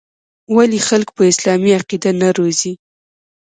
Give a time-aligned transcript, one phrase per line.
[0.55, 2.73] ولـې خـلـک پـه اسـلامـي عـقـيده نـه روزي.